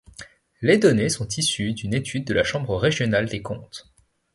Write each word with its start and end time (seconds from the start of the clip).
Les 0.63 0.79
données 0.79 1.09
sont 1.09 1.27
issues 1.27 1.73
d'une 1.73 1.93
étude 1.93 2.25
de 2.25 2.33
la 2.33 2.43
chambre 2.43 2.75
régionale 2.75 3.27
des 3.27 3.43
comptes. 3.43 3.85